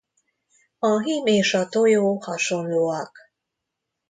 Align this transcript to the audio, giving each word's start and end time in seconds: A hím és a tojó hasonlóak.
A 0.79 0.99
hím 1.01 1.25
és 1.25 1.53
a 1.53 1.67
tojó 1.67 2.19
hasonlóak. 2.21 3.17